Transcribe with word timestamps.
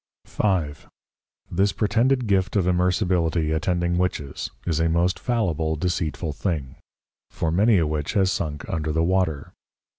5. 0.25 0.89
This 1.51 1.71
pretended 1.73 2.25
Gift 2.25 2.55
of 2.55 2.65
Immersibility 2.67 3.51
attending 3.55 3.99
Witches, 3.99 4.49
is 4.65 4.79
a 4.79 4.89
most 4.89 5.19
fallible 5.19 5.75
deceitful 5.75 6.33
thing; 6.33 6.77
for 7.29 7.51
many 7.51 7.77
a 7.77 7.85
Witch 7.85 8.13
has 8.13 8.31
sunk 8.31 8.67
under 8.67 8.91
the 8.91 9.03
Water. 9.03 9.53